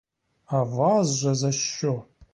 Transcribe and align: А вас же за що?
А 0.47 0.63
вас 0.63 1.13
же 1.15 1.35
за 1.35 1.51
що? 1.51 2.05